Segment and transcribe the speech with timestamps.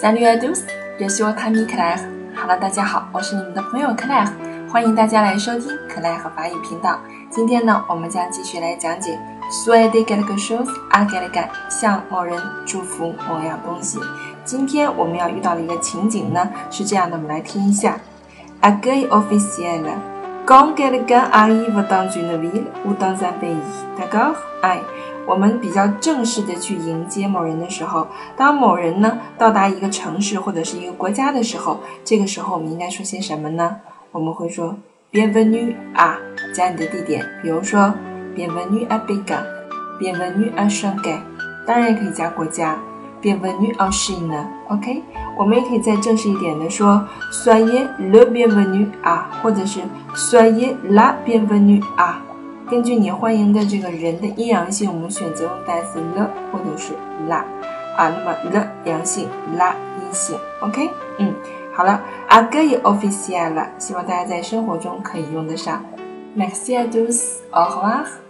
[0.00, 0.62] Salut à tous,
[1.00, 1.98] je suis votre ami Claire.
[2.36, 4.28] Hello，大家好，我是你们的朋友 Claire，
[4.70, 7.00] 欢迎大家来收听 Claire 法语频道。
[7.28, 9.18] 今天呢，我们将继续来讲解
[9.50, 13.98] souhaiter quelque chose à quelqu'un，向某人祝福某样东西。
[14.44, 17.98] 今天我们要遇到的一个情景呢是这样的，我们来听一下。
[18.62, 19.82] Accueil officiel.
[20.48, 23.54] Quand quelqu'un arrive dans une ville ou dans un pays,
[23.98, 24.34] d'accord?
[24.62, 24.80] 哎，
[25.26, 33.76] 我们比较正式的去迎接某人的时候，当某人呢到达一个城市或者是一个国家的时候，这个时候我们应该说些什么呢？
[34.10, 34.74] 我们会说
[35.12, 36.16] Bienvenue 啊，
[36.54, 37.92] 加你的地点，比如说
[38.34, 41.18] Bienvenue à Pékin，Bienvenue à Shanghai，
[41.66, 42.74] 当然也可以加国家。
[43.22, 45.02] Bienvenue en Chine，OK？
[45.36, 49.80] 我们也可以再正式一点的说，Soyez le bienvenu 啊，或者是
[50.14, 52.22] Soyez la bienvenu 啊。
[52.70, 56.92] 根据你欢迎的这个人的阴阳性，我们选择用代词 le 或者是
[57.28, 57.42] la
[57.96, 58.08] 啊。
[58.10, 59.26] 那么 le 阳性
[59.56, 60.90] ，la 阴性，OK？
[61.18, 61.34] 嗯，
[61.74, 65.82] 好了，Accueil officiel，希望大家在生活中可以用得上。
[66.36, 68.27] Merci à tous，au revoir。